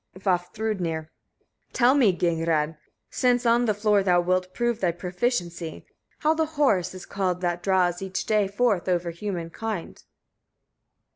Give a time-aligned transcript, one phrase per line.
[0.17, 1.09] Vafthrûdnir.
[1.11, 1.11] 11.
[1.73, 2.75] Tell me, Gagnrâd!
[3.11, 5.85] since on the floor thou wilt prove thy proficiency,
[6.21, 10.03] how the horse is called that draws each day forth over human kind?